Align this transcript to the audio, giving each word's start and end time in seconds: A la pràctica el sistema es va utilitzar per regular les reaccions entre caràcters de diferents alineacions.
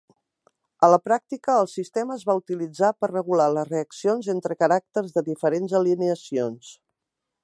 A 0.85 0.87
la 0.91 0.97
pràctica 1.07 1.57
el 1.63 1.67
sistema 1.73 2.15
es 2.15 2.23
va 2.29 2.35
utilitzar 2.39 2.91
per 3.03 3.11
regular 3.11 3.49
les 3.57 3.69
reaccions 3.69 4.31
entre 4.35 4.57
caràcters 4.63 5.15
de 5.19 5.25
diferents 5.31 5.77
alineacions. 5.83 6.73